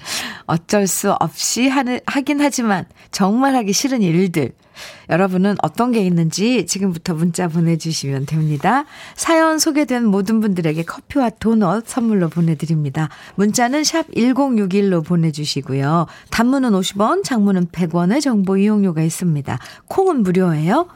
[0.46, 4.54] 어쩔 수 없이 하는, 하긴 하지만 정말 하기 싫은 일들.
[5.10, 8.86] 여러분은 어떤 게 있는지 지금부터 문자 보내주시면 됩니다.
[9.16, 13.10] 사연 소개된 모든 분들에게 커피와 도넛 선물로 보내드립니다.
[13.36, 16.08] 문자는 샵 1061로 보내주시고요.
[16.30, 19.60] 단문은 50원, 장문은 100원의 정보 이용료가 있습니다.
[19.88, 20.88] 콩은 무료예요.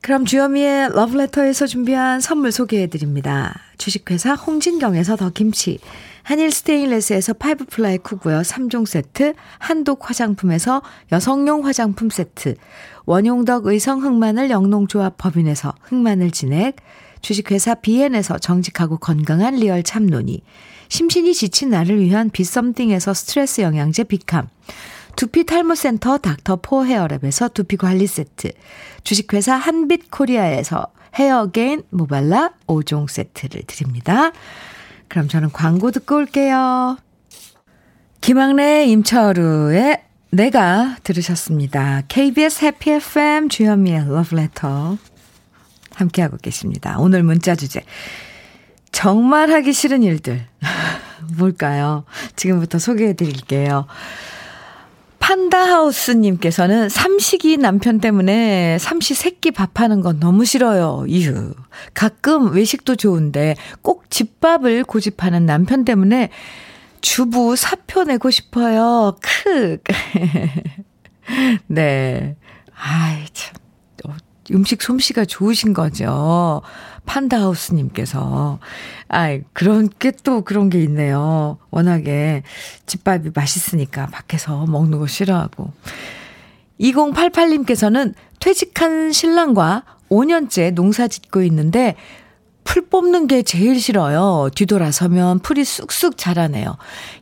[0.00, 3.54] 그럼 주현미의 러브레터에서 준비한 선물 소개해드립니다.
[3.78, 5.80] 주식회사 홍진경에서 더 김치.
[6.28, 12.54] 한일 스테인레스에서 five ply 쿠고요 3종 세트, 한독 화장품에서 여성용 화장품 세트,
[13.06, 16.76] 원용덕 의성 흑마늘 영농조합 법인에서 흑마늘 진액,
[17.22, 20.42] 주식회사 비엔에서 정직하고 건강한 리얼 참논이,
[20.90, 24.48] 심신이 지친 나를 위한 비썸띵에서 스트레스 영양제 비캄,
[25.16, 28.50] 두피 탈모센터 닥터 포 헤어랩에서 두피 관리 세트,
[29.02, 34.32] 주식회사 한빛 코리아에서 헤어게인 모발라 5종 세트를 드립니다.
[35.08, 36.98] 그럼 저는 광고 듣고 올게요.
[38.20, 42.02] 김학래 임철우의 내가 들으셨습니다.
[42.08, 44.98] KBS 해피 FM 주현미의 러브레터
[45.94, 46.96] 함께하고 계십니다.
[46.98, 47.82] 오늘 문자 주제
[48.92, 50.46] 정말 하기 싫은 일들
[51.38, 52.04] 뭘까요?
[52.36, 53.86] 지금부터 소개해 드릴게요.
[55.18, 61.04] 판다하우스님께서는 삼식이 남편 때문에 삼시 세끼 밥하는 건 너무 싫어요.
[61.08, 61.54] 이유.
[61.94, 66.30] 가끔 외식도 좋은데 꼭 집밥을 고집하는 남편 때문에
[67.00, 69.16] 주부 사표 내고 싶어요.
[69.20, 69.78] 크.
[71.66, 72.36] 네.
[72.74, 73.54] 아이, 참.
[74.06, 74.16] 어,
[74.52, 76.62] 음식 솜씨가 좋으신 거죠.
[77.08, 78.58] 판다하우스님께서.
[79.08, 81.56] 아이, 그런 게 또 그런 게 있네요.
[81.70, 82.42] 워낙에
[82.84, 85.72] 집밥이 맛있으니까 밖에서 먹는 거 싫어하고.
[86.80, 91.96] 2088님께서는 퇴직한 신랑과 5년째 농사 짓고 있는데
[92.64, 94.50] 풀 뽑는 게 제일 싫어요.
[94.54, 96.76] 뒤돌아서면 풀이 쑥쑥 자라네요.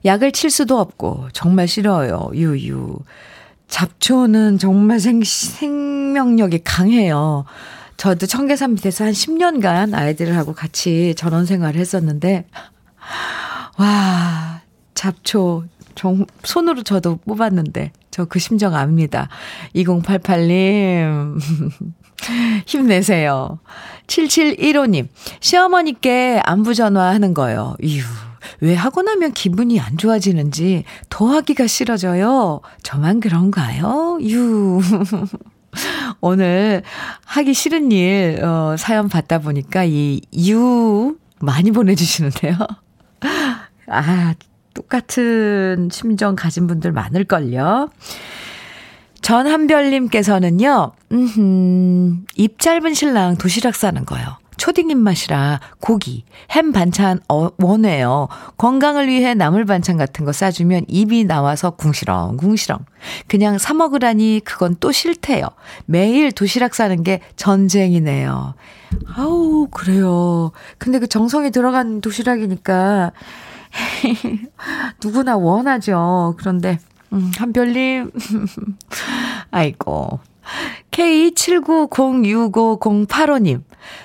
[0.05, 2.31] 약을 칠 수도 없고 정말 싫어요.
[2.35, 2.99] 유유.
[3.69, 7.45] 잡초는 정말 생, 생명력이 강해요.
[7.97, 12.47] 저도 청계산 밑에서 한 10년간 아이들하고 같이 전원 생활을 했었는데,
[13.79, 14.61] 와,
[14.95, 19.29] 잡초, 정, 손으로 저도 뽑았는데, 저 그 심정 압니다.
[19.75, 21.39] 2088님,
[22.67, 23.59] 힘내세요.
[24.07, 25.09] 7715님,
[25.41, 27.77] 시어머니께 안부 전화하는 거요.
[27.83, 28.03] 이유.
[28.61, 32.61] 왜 하고 나면 기분이 안 좋아지는지 더 하기가 싫어져요.
[32.83, 34.19] 저만 그런가요?
[34.23, 34.81] 유.
[36.21, 36.83] 오늘
[37.25, 42.57] 하기 싫은 일, 어, 사연 받다 보니까 이, 유 많이 보내주시는데요.
[43.89, 44.35] 아,
[44.75, 47.91] 똑같은 심정 가진 분들 많을걸요.
[49.23, 54.37] 전한별님께서는요, 음, 입 짧은 신랑 도시락 싸는 거요.
[54.57, 58.29] 초딩 입맛이라 고기, 햄 반찬 어, 원해요.
[58.57, 62.79] 건강을 위해 나물 반찬 같은 거 싸주면 입이 나와서 궁시렁 궁시렁.
[63.29, 65.49] 그냥 사 먹으라니 그건 또 싫대요.
[65.85, 68.55] 매일 도시락 싸는 게 전쟁이네요.
[69.15, 70.53] 아우 그래요.
[70.79, 73.13] 근데 그 정성이 들어간 도시락이니까
[75.03, 76.35] 누구나 원하죠.
[76.39, 76.79] 그런데
[77.13, 78.11] 음, 한별님
[79.51, 80.21] 아이고
[80.91, 83.63] K79065085님,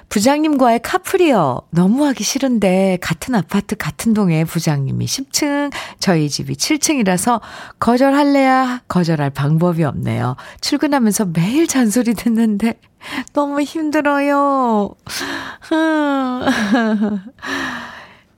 [0.10, 1.62] 부장님과의 카풀이요.
[1.72, 7.42] 너무 하기 싫은데, 같은 아파트, 같은 동에 부장님이 10층, 저희 집이 7층이라서
[7.80, 10.36] 거절할래야 거절할 방법이 없네요.
[10.62, 12.80] 출근하면서 매일 잔소리 듣는데,
[13.34, 14.94] 너무 힘들어요.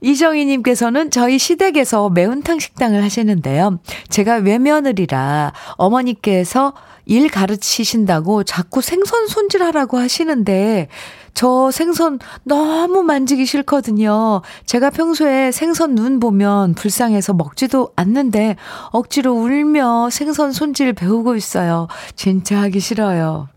[0.03, 3.79] 이정희님께서는 저희 시댁에서 매운탕 식당을 하시는데요.
[4.09, 6.73] 제가 외며느리라 어머니께서
[7.05, 10.87] 일 가르치신다고 자꾸 생선 손질하라고 하시는데
[11.33, 14.41] 저 생선 너무 만지기 싫거든요.
[14.65, 18.55] 제가 평소에 생선 눈 보면 불쌍해서 먹지도 않는데
[18.91, 21.87] 억지로 울며 생선 손질 배우고 있어요.
[22.15, 23.52] 진짜 하기 싫어요.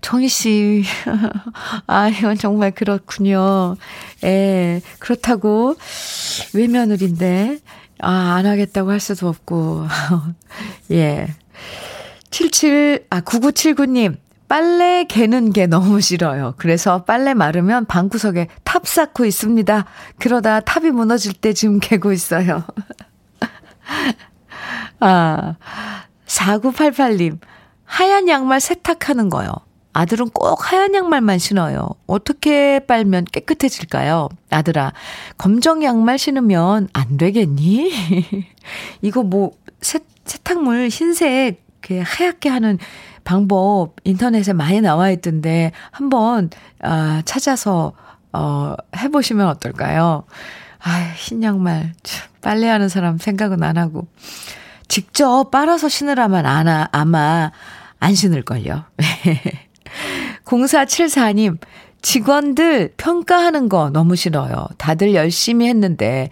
[0.00, 0.84] 정희 씨,
[1.86, 3.76] 아, 이건 정말 그렇군요.
[4.24, 5.76] 예, 그렇다고
[6.54, 7.58] 외며느리인데,
[8.00, 9.86] 아, 안 하겠다고 할 수도 없고,
[10.92, 11.28] 예.
[12.30, 14.16] 77, 아, 9979 님,
[14.48, 16.54] 빨래 개는 게 너무 싫어요.
[16.56, 19.84] 그래서 빨래 마르면 방구석에 탑 쌓고 있습니다.
[20.18, 22.62] 그러다 탑이 무너질 때 지금 개고 있어요.
[25.00, 25.56] 아,
[26.26, 27.38] 4988님,
[27.86, 29.50] 하얀 양말 세탁하는 거요.
[29.92, 31.88] 아들은 꼭 하얀 양말만 신어요.
[32.06, 34.28] 어떻게 빨면 깨끗해질까요?
[34.50, 34.92] 아들아,
[35.38, 37.90] 검정 양말 신으면 안 되겠니?
[39.00, 42.78] 이거 뭐, 세, 세탁물 흰색 하얗게 하는
[43.24, 46.50] 방법 인터넷에 많이 나와 있던데 한번
[46.82, 47.92] 아, 찾아서
[48.32, 50.24] 어, 해보시면 어떨까요?
[50.82, 51.92] 아, 흰 양말
[52.42, 54.06] 빨래하는 사람 생각은 안 하고
[54.88, 56.46] 직접 빨아서 신으라면
[56.92, 57.50] 아마
[58.06, 58.84] 안 신을걸요.
[60.46, 61.58] 0474님,
[62.02, 64.68] 직원들 평가하는 거 너무 싫어요.
[64.78, 66.30] 다들 열심히 했는데,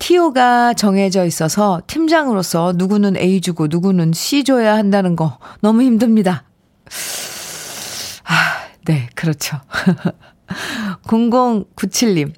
[0.00, 6.42] 티오가 정해져 있어서 팀장으로서 누구는 A 주고 누구는 C 줘야 한다는 거 너무 힘듭니다.
[8.24, 8.34] 아,
[8.84, 9.60] 네, 그렇죠.
[11.06, 12.32] 0097님.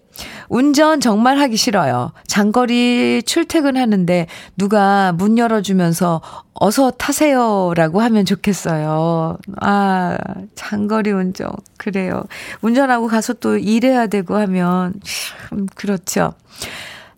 [0.49, 2.13] 운전 정말 하기 싫어요.
[2.27, 6.21] 장거리 출퇴근하는데 누가 문 열어주면서
[6.59, 9.39] 어서 타세요라고 하면 좋겠어요.
[9.61, 10.17] 아,
[10.55, 11.51] 장거리 운전.
[11.77, 12.25] 그래요.
[12.63, 16.33] 운전하고 가서 또 일해야 되고 하면, 참, 그렇죠.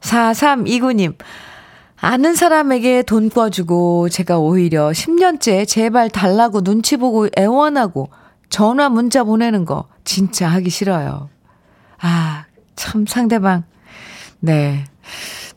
[0.00, 1.16] 4329님.
[2.00, 8.08] 아는 사람에게 돈 꿔주고 제가 오히려 10년째 제발 달라고 눈치 보고 애원하고
[8.50, 11.28] 전화 문자 보내는 거 진짜 하기 싫어요.
[12.00, 12.44] 아,
[12.76, 13.64] 참 상대방.
[14.38, 14.84] 네.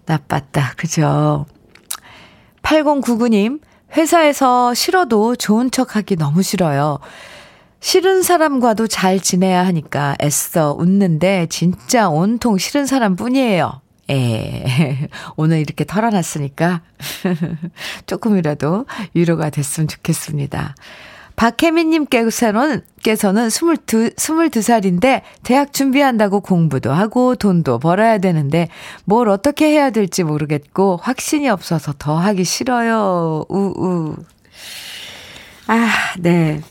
[0.06, 0.74] 나빴다.
[0.78, 1.46] 그죠?
[2.64, 3.60] 8099님,
[3.96, 7.00] 회사에서 싫어도 좋은 척 하기 너무 싫어요.
[7.82, 13.82] 싫은 사람과도 잘 지내야 하니까 애써 웃는데 진짜 온통 싫은 사람 뿐이에요.
[14.10, 16.82] 에, 오늘 이렇게 털어놨으니까
[18.06, 20.76] 조금이라도 위로가 됐으면 좋겠습니다.
[21.36, 28.68] 박혜민님께서는, 께서는 22, 22살인데 대학 준비한다고 공부도 하고 돈도 벌어야 되는데
[29.06, 33.46] 뭘 어떻게 해야 될지 모르겠고 확신이 없어서 더 하기 싫어요.
[33.50, 34.16] 우우.
[35.68, 35.90] 아,
[36.20, 36.62] 네.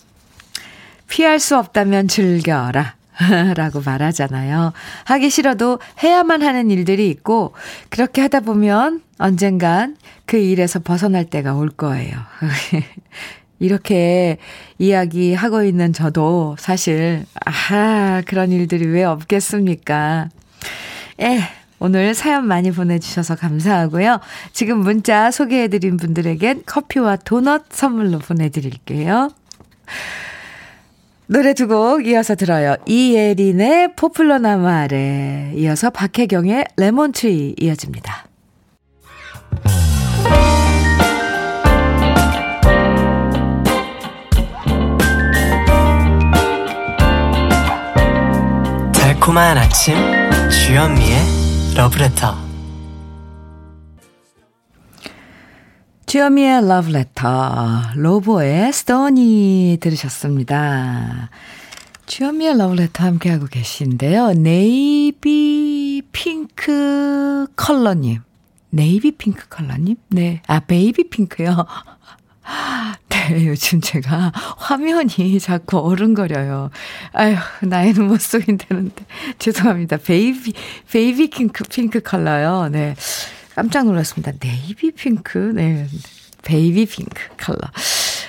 [1.08, 2.94] 피할 수 없다면 즐겨라.
[3.54, 4.72] 라고 말하잖아요.
[5.04, 7.52] 하기 싫어도 해야만 하는 일들이 있고,
[7.90, 12.16] 그렇게 하다 보면 언젠간 그 일에서 벗어날 때가 올 거예요.
[13.60, 14.38] 이렇게
[14.78, 20.28] 이야기하고 있는 저도 사실, 아, 그런 일들이 왜 없겠습니까?
[21.20, 21.40] 에,
[21.78, 24.20] 오늘 사연 많이 보내주셔서 감사하고요.
[24.52, 29.30] 지금 문자 소개해드린 분들에겐 커피와 도넛 선물로 보내드릴게요.
[31.26, 32.74] 노래 두 곡 이어서 들어요.
[32.86, 38.29] 이예린의 포플러 나무 아래 이어서 박혜경의 레몬트리 이어집니다.
[49.30, 49.94] 달콤한 아침
[50.50, 51.18] 주현미의
[51.76, 52.34] 러브레터
[56.06, 61.30] 주현미의 러브레터 로보의 Stoney 들으셨습니다.
[62.06, 64.32] 주현미의 러브레터 함께하고 계신데요.
[64.32, 68.22] 네이비 핑크 컬러님.
[68.70, 69.94] 네이비 핑크 컬러님?
[70.08, 70.42] 네.
[70.48, 71.66] 아, 베이비 핑크요.
[73.08, 76.70] 네, 요즘 제가 화면이 자꾸 어른거려요.
[77.12, 79.04] 아휴, 나이는 못 속인다는데.
[79.38, 79.98] 죄송합니다.
[79.98, 80.52] 베이비,
[80.90, 82.68] 베이비 핑크, 핑크 컬러요.
[82.70, 82.94] 네.
[83.54, 84.32] 깜짝 놀랐습니다.
[84.40, 85.52] 네이비 핑크.
[85.54, 85.86] 네.
[86.42, 87.58] 베이비 핑크 컬러.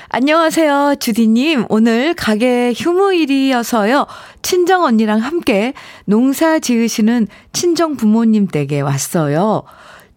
[0.09, 1.67] 안녕하세요, 주디님.
[1.69, 4.07] 오늘 가게 휴무일이어서요.
[4.41, 5.73] 친정 언니랑 함께
[6.05, 9.63] 농사 지으시는 친정 부모님 댁에 왔어요.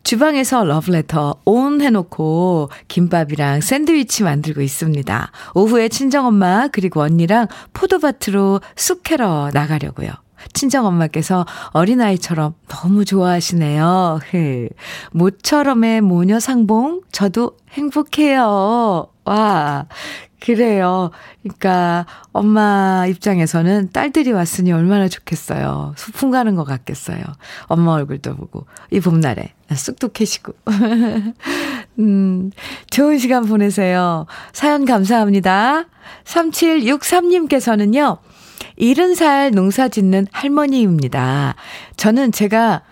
[0.05, 5.33] 주방에서 러브레터 온 해놓고 김밥이랑 샌드위치 만들고 있습니다.
[5.55, 10.24] 오후에 친정엄마 그리고 언니랑 포도밭으로 쑥 캐러 나가려고요.
[10.53, 14.21] 친정엄마께서 어린아이처럼 너무 좋아하시네요.
[15.13, 19.09] 모처럼의 모녀 상봉 저도 행복해요.
[19.25, 19.87] 와,
[20.45, 21.11] 그래요.
[21.43, 25.95] 그러니까 엄마 입장에서는 딸들이 왔으니 얼마나 좋겠어요.
[25.97, 27.23] 소풍 가는 것 같겠어요.
[27.67, 30.53] 엄마 얼굴도 보고 이 봄날에 쑥도 캐시고.
[31.99, 32.51] 음,
[32.91, 34.27] 좋은 시간 보내세요.
[34.53, 35.87] 사연 감사합니다.
[36.25, 38.19] 3763님께서는요.
[38.79, 41.55] 70살 농사 짓는 할머니입니다.
[41.97, 42.83] 저는 제가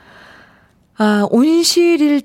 [0.99, 2.23] 아, 온실일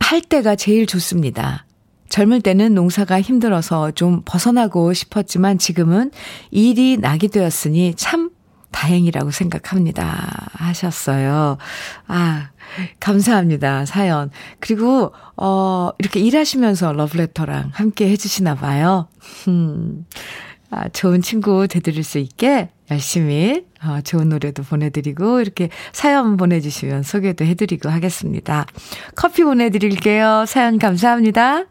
[0.00, 1.66] 할 때가 제일 좋습니다.
[2.08, 6.10] 젊을 때는 농사가 힘들어서 좀 벗어나고 싶었지만 지금은
[6.50, 8.30] 일이 나게 되었으니 참
[8.70, 10.50] 다행이라고 생각합니다.
[10.52, 11.56] 하셨어요.
[12.08, 12.50] 아,
[13.00, 13.86] 감사합니다.
[13.86, 14.30] 사연.
[14.60, 19.08] 그리고, 어, 이렇게 일하시면서 러브레터랑 함께 해주시나 봐요.
[19.48, 20.06] 음,
[20.74, 27.44] 아, 좋은 친구 되드릴 수 있게 열심히, 어, 좋은 노래도 보내드리고, 이렇게 사연 보내주시면 소개도
[27.44, 28.64] 해드리고 하겠습니다.
[29.14, 30.46] 커피 보내드릴게요.
[30.48, 31.66] 사연 감사합니다.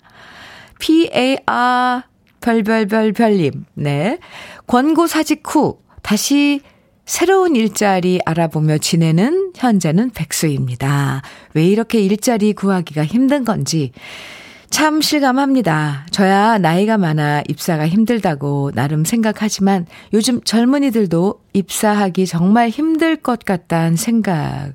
[0.79, 2.03] PAR
[2.41, 4.19] 별별별별님, 네.
[4.67, 6.61] 권고 사직 후 다시
[7.05, 11.23] 새로운 일자리 알아보며 지내는 현재는 백수입니다.
[11.55, 13.91] 왜 이렇게 일자리 구하기가 힘든 건지
[14.71, 16.07] 참 실감합니다.
[16.11, 24.73] 저야 나이가 많아 입사가 힘들다고 나름 생각하지만 요즘 젊은이들도 입사하기 정말 힘들 것 같다는 생각,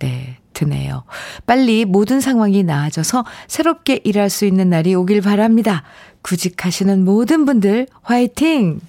[0.00, 1.04] 네, 드네요.
[1.46, 5.84] 빨리 모든 상황이 나아져서 새롭게 일할 수 있는 날이 오길 바랍니다.
[6.22, 8.80] 구직하시는 모든 분들 화이팅!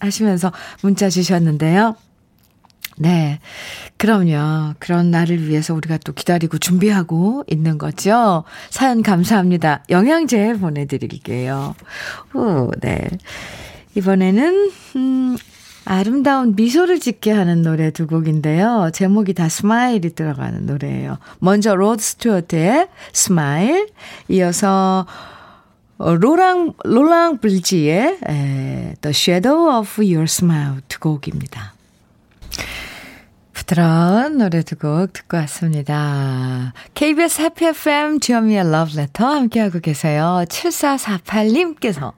[0.00, 0.52] 하시면서
[0.82, 1.96] 문자 주셨는데요.
[2.98, 3.38] 네.
[3.96, 4.74] 그럼요.
[4.78, 8.44] 그런 날을 위해서 우리가 또 기다리고 준비하고 있는 거죠.
[8.70, 9.84] 사연 감사합니다.
[9.90, 11.74] 영양제 보내드릴게요.
[12.34, 13.08] 오, 네.
[13.94, 15.36] 이번에는, 음,
[15.84, 18.90] 아름다운 미소를 짓게 하는 노래 두 곡인데요.
[18.92, 21.16] 제목이 다 Smile이 들어가는 노래예요.
[21.38, 23.88] 먼저 로드 스튜어트의 Smile,
[24.28, 25.06] 이어서
[25.96, 31.74] 어, 로랑, 로랑 블지의 에, The Shadow of Your Smile 두 곡입니다.
[33.58, 36.72] 부드러운 노래 두 곡 듣고 왔습니다.
[36.94, 40.44] KBS 해피 FM 주현미의 러브레터 함께하고 계세요.
[40.48, 42.12] 7448님께서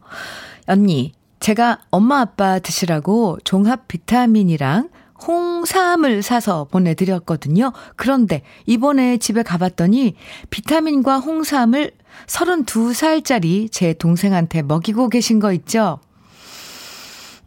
[0.66, 4.90] 언니 제가 엄마 아빠 드시라고 종합 비타민이랑
[5.26, 7.72] 홍삼을 사서 보내드렸거든요.
[7.96, 10.16] 그런데 이번에 집에 가봤더니
[10.50, 11.92] 비타민과 홍삼을
[12.26, 16.00] 32살짜리 제 동생한테 먹이고 계신 거 있죠?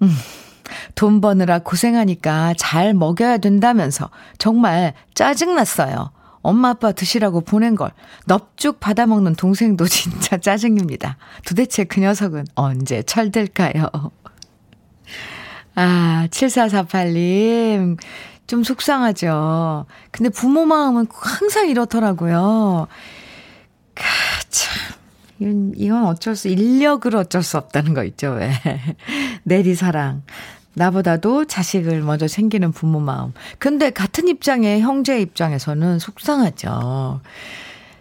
[0.02, 0.10] 음,
[0.96, 6.12] 돈 버느라 고생하니까 잘 먹여야 된다면서 정말 짜증났어요.
[6.42, 7.92] 엄마 아빠 드시라고 보낸 걸
[8.28, 11.18] 넙죽 받아먹는 동생도 진짜 짜증입니다.
[11.46, 13.90] 도대체 그 녀석은 언제 철들까요?
[15.76, 17.98] 아, 7448님.
[18.46, 19.86] 좀 속상하죠.
[20.12, 22.88] 근데 부모 마음은 항상 이렇더라고요.
[23.96, 24.04] 가,
[24.50, 25.74] 참.
[25.76, 28.52] 이건, 어쩔 수, 인력으로 어쩔 수 없다는 거 있죠, 왜.
[29.44, 30.24] 내리 사랑.
[30.76, 33.34] 나보다도 자식을 먼저 챙기는 부모 마음.
[33.60, 37.22] 근데 같은 입장의 형제 입장에서는 속상하죠.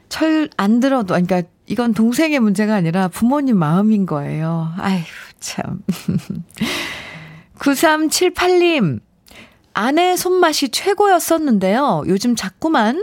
[0.08, 4.72] 철 안 들어도, 그러니까 이건 동생의 문제가 아니라 부모님 마음인 거예요.
[4.76, 5.02] 아휴,
[5.40, 5.80] 참.
[7.58, 9.00] 9378님,
[9.72, 12.02] 아내 손맛이 최고였었는데요.
[12.06, 13.02] 요즘 자꾸만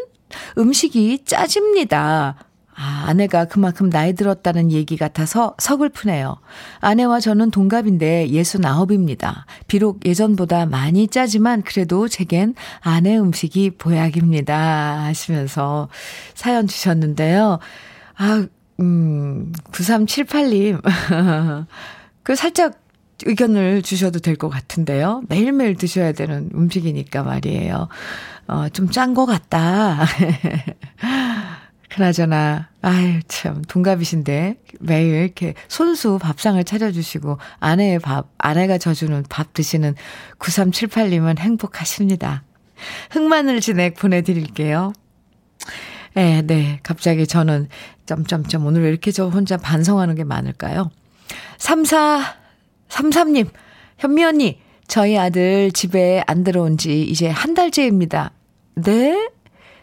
[0.57, 2.35] 음식이 짜집니다.
[2.81, 6.37] 아, 아내가 그만큼 나이 들었다는 얘기 같아서 서글프네요.
[6.79, 9.43] 아내와 저는 동갑인데 69입니다.
[9.67, 15.03] 비록 예전보다 많이 짜지만 그래도 제겐 아내 음식이 보약입니다.
[15.03, 15.89] 하시면서
[16.35, 17.59] 사연 주셨는데요.
[18.17, 18.45] 아,
[18.79, 20.81] 음, 9378님.
[22.23, 22.79] 그 살짝
[23.25, 25.23] 의견을 주셔도 될 것 같은데요.
[25.27, 27.89] 매일매일 드셔야 되는 음식이니까 말이에요.
[28.47, 30.05] 어, 좀 짠 것 같다.
[31.89, 39.95] 그나저나, 아유, 참, 동갑이신데, 매일 이렇게 손수 밥상을 차려주시고, 아내의 밥, 아내가 져주는 밥 드시는
[40.37, 42.43] 9378님은 행복하십니다.
[43.11, 44.93] 흑마늘 진액 보내드릴게요.
[46.17, 46.79] 예, 네.
[46.83, 47.69] 갑자기 저는,
[48.05, 50.91] 점점점, 오늘 왜 이렇게 저 혼자 반성하는 게 많을까요?
[51.57, 52.35] 34,
[52.87, 53.49] 33님,
[53.97, 58.31] 현미 언니, 저희 아들 집에 안 들어온 지 이제 한 달째입니다.
[58.75, 59.29] 네?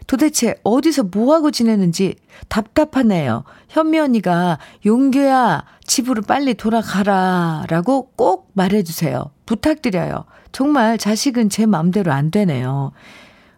[0.07, 2.15] 도대체 어디서 뭐하고 지내는지
[2.47, 3.43] 답답하네요.
[3.67, 9.31] 현미 언니가 용규야 집으로 빨리 돌아가라 라고 꼭 말해주세요.
[9.45, 10.25] 부탁드려요.
[10.53, 12.93] 정말 자식은 제 맘대로 안 되네요.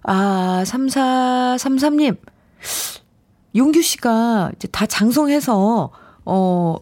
[0.03, 2.17] 아, 3433님.
[3.55, 5.91] 용규 씨가 이제 다 장성해서,
[6.25, 6.75] 어,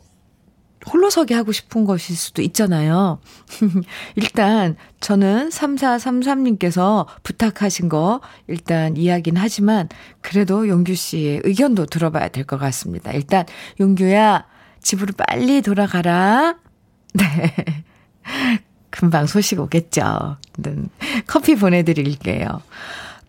[0.92, 3.20] 홀로서기 하고 싶은 것일 수도 있잖아요.
[4.16, 9.90] 일단 저는 3433님께서 부탁하신 거 일단 이야기는 하지만
[10.22, 13.12] 그래도 용규 씨의 의견도 들어봐야 될 것 같습니다.
[13.12, 13.46] 일단
[13.80, 14.46] 용규야
[14.82, 16.56] 집으로 빨리 돌아가라.
[17.14, 17.54] 네.
[18.90, 20.38] 금방 소식 오겠죠.
[21.28, 22.62] 커피 보내드릴게요.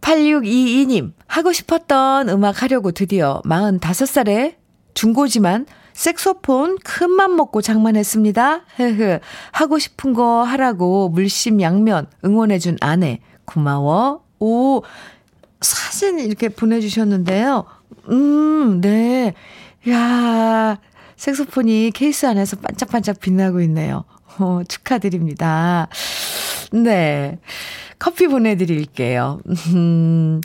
[0.00, 4.54] 8622님, 하고 싶었던 음악 하려고 드디어 45살에
[4.94, 5.66] 중고지만
[5.98, 8.60] 색소폰 큰맘 먹고 장만했습니다.
[8.76, 9.18] 흐흐.
[9.50, 13.18] 하고 싶은 거 하라고 물심양면 응원해준 아내.
[13.44, 14.22] 고마워.
[14.38, 14.82] 오,
[15.60, 17.64] 사진 이렇게 보내주셨는데요.
[18.10, 19.34] 음, 네.
[19.88, 20.78] 야
[21.16, 24.04] 색소폰이 케이스 안에서 반짝반짝 빛나고 있네요.
[24.38, 25.88] 어, 축하드립니다.
[26.70, 27.40] 네.
[27.98, 29.40] 커피 보내드릴게요.
[29.74, 30.40] 음,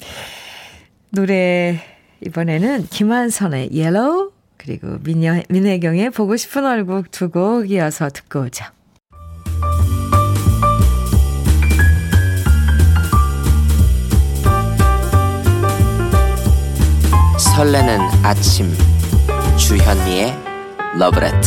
[1.12, 1.80] 노래,
[2.26, 4.33] 이번에는 김완선의 Yellow
[4.64, 8.64] 그리고 민여, 민혜경의 보고 싶은 얼굴 두 곡 이어서 듣고 오죠.
[17.56, 18.72] 설레는 아침
[19.58, 20.34] 주현미의
[20.98, 21.40] 러브레터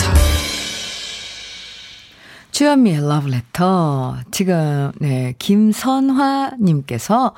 [2.53, 7.35] 주현미의 러브레터 지금 네 김선화 님께서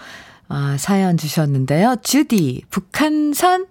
[0.49, 1.97] 아, 사연 주셨는데요.
[2.03, 3.67] 주디 북한산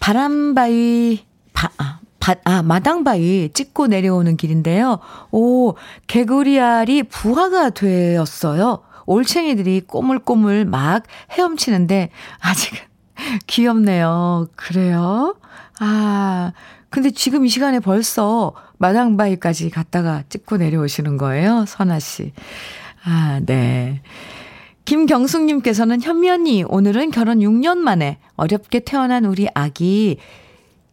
[0.00, 1.29] 바람바위
[1.60, 4.98] 바, 아, 바, 아, 마당바위 찍고 내려오는 길인데요.
[5.30, 5.74] 오,
[6.06, 8.82] 개구리알이 부화가 되었어요.
[9.04, 11.02] 올챙이들이 꼬물꼬물 막
[11.32, 12.08] 헤엄치는데
[12.40, 12.78] 아직은
[13.46, 14.48] 귀엽네요.
[14.56, 15.36] 그래요?
[15.80, 16.52] 아,
[16.88, 21.66] 근데 지금 이 시간에 벌써 마당바위까지 갔다가 찍고 내려오시는 거예요?
[21.68, 22.32] 선아 씨.
[23.04, 24.00] 아, 네.
[24.86, 30.16] 김경숙님께서는 현미 언니, 오늘은 결혼 6년 만에 어렵게 태어난 우리 아기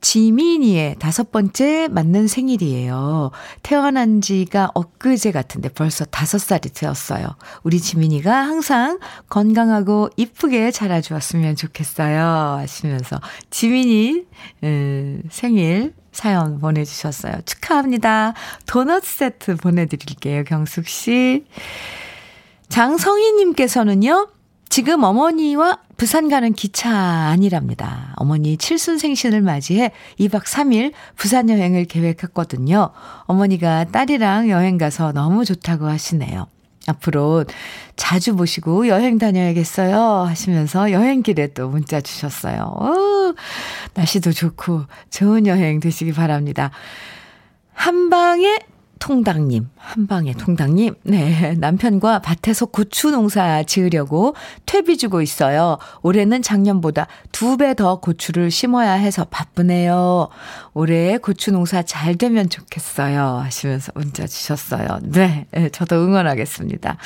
[0.01, 3.31] 지민이의 다섯 번째 맞는 생일이에요.
[3.63, 7.27] 태어난 지가 엊그제 같은데 벌써 다섯 살이 되었어요.
[7.63, 12.19] 우리 지민이가 항상 건강하고 이쁘게 자라주었으면 좋겠어요.
[12.59, 13.19] 하시면서
[13.49, 14.25] 지민이
[14.63, 17.41] 음, 생일 사연 보내주셨어요.
[17.45, 18.33] 축하합니다.
[18.65, 20.43] 도넛 세트 보내드릴게요.
[20.45, 21.45] 경숙 씨.
[22.69, 24.27] 장성희님께서는요,
[24.69, 28.13] 지금 어머니와 부산 가는 기차 아니랍니다.
[28.17, 32.91] 어머니 칠순 생신을 맞이해 2박 3일 부산 여행을 계획했거든요.
[33.21, 36.47] 어머니가 딸이랑 여행 가서 너무 좋다고 하시네요.
[36.87, 37.45] 앞으로
[37.95, 39.99] 자주 보시고 여행 다녀야겠어요.
[40.27, 42.75] 하시면서 여행길에 또 문자 주셨어요.
[42.79, 43.33] 오,
[43.93, 46.71] 날씨도 좋고 좋은 여행 되시기 바랍니다.
[47.73, 48.59] 한방에
[48.99, 54.35] 통당님, 한방의 통당님, 네, 남편과 밭에서 고추 농사 지으려고
[54.65, 55.77] 퇴비 주고 있어요.
[56.01, 60.29] 올해는 작년보다 두 배 더 고추를 심어야 해서 바쁘네요.
[60.73, 63.37] 올해 고추 농사 잘 되면 좋겠어요.
[63.37, 64.99] 하시면서 문자 주셨어요.
[65.03, 66.97] 네, 네 저도 응원하겠습니다.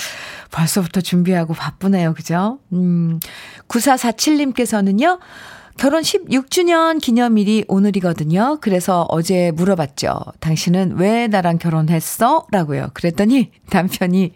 [0.51, 2.13] 벌써부터 준비하고 바쁘네요.
[2.13, 2.59] 그죠?
[2.73, 3.19] 음,
[3.67, 5.19] 9447님께서는요,
[5.81, 8.59] 결혼 16주년 기념일이 오늘이거든요.
[8.61, 10.13] 그래서 어제 물어봤죠.
[10.39, 12.45] 당신은 왜 나랑 결혼했어?
[12.51, 12.91] 라고요.
[12.93, 14.31] 그랬더니 남편이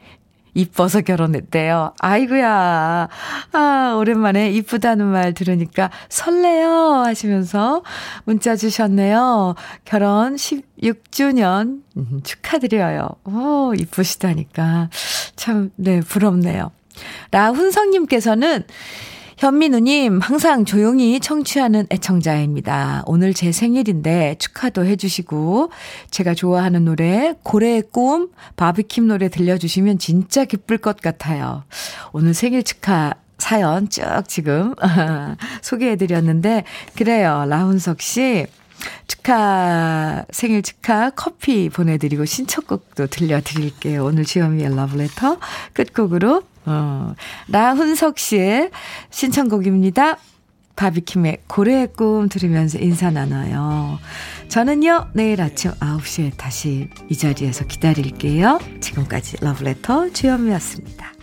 [0.56, 1.94] 이뻐서 결혼했대요.
[2.00, 3.10] 아이구야.
[3.52, 7.04] 아, 오랜만에 이쁘다는 말 들으니까 설레요.
[7.06, 7.84] 하시면서
[8.24, 9.54] 문자 주셨네요.
[9.84, 13.08] 결혼 16주년 음, 축하드려요.
[13.26, 14.90] 오, 이쁘시다니까.
[15.36, 16.72] 참, 네, 부럽네요.
[17.30, 18.64] 라훈성님께서는
[19.38, 23.04] 현민우님, 항상 조용히 청취하는 애청자입니다.
[23.06, 25.72] 오늘 제 생일인데 축하도 해주시고,
[26.10, 31.64] 제가 좋아하는 노래, 고래의 꿈, 바비킴 노래 들려주시면 진짜 기쁠 것 같아요.
[32.14, 34.74] 오늘 생일 축하 사연 쭉 지금
[35.62, 36.64] 소개해드렸는데,
[36.96, 37.46] 그래요.
[37.50, 38.46] 라훈석 씨.
[39.08, 44.06] 축하, 생일 축하 커피 보내드리고 신청곡도 들려드릴게요.
[44.06, 45.40] 오늘 주현미의 러브레터
[45.74, 47.14] 끝곡으로 어,
[47.48, 48.72] 라훈석 씨의
[49.10, 50.18] 신청곡입니다.
[50.76, 53.98] 바비킴의 고래의 꿈 들으면서 인사 나눠요.
[54.50, 58.60] 저는요, 내일 아침 9시에 다시 이 자리에서 기다릴게요.
[58.82, 61.15] 지금까지 러브레터 주현미였습니다.